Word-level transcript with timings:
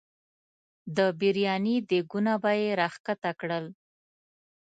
د 0.97 0.99
برياني 1.19 1.75
دیګونه 1.89 2.33
به 2.41 2.51
یې 2.61 2.69
راښکته 2.79 3.31
کړل. 3.39 3.65